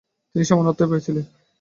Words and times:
তিনি 0.35 0.43
সামান্য 0.45 0.69
অর্থই 0.71 0.89
পেয়েছিলেন। 0.91 1.25